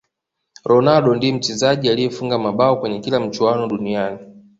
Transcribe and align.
ronaldo 0.65 1.15
ndiye 1.15 1.33
mchezaji 1.33 1.89
aliyefunga 1.89 2.37
mabao 2.39 2.77
kwenye 2.79 2.99
kila 2.99 3.19
michuano 3.19 3.67
duniani 3.67 4.19